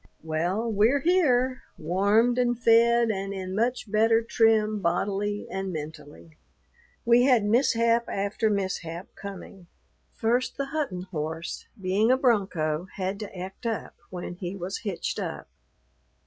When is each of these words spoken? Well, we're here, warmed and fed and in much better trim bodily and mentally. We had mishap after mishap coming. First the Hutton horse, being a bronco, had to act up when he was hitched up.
Well, 0.23 0.67
we're 0.71 1.01
here, 1.01 1.61
warmed 1.77 2.39
and 2.39 2.57
fed 2.57 3.11
and 3.11 3.31
in 3.35 3.53
much 3.55 3.91
better 3.91 4.23
trim 4.23 4.79
bodily 4.79 5.45
and 5.47 5.71
mentally. 5.71 6.39
We 7.05 7.25
had 7.25 7.45
mishap 7.45 8.09
after 8.09 8.49
mishap 8.49 9.13
coming. 9.13 9.67
First 10.11 10.57
the 10.57 10.65
Hutton 10.73 11.03
horse, 11.03 11.67
being 11.79 12.09
a 12.09 12.17
bronco, 12.17 12.87
had 12.95 13.19
to 13.19 13.37
act 13.37 13.67
up 13.67 13.93
when 14.09 14.33
he 14.33 14.55
was 14.55 14.79
hitched 14.79 15.19
up. 15.19 15.47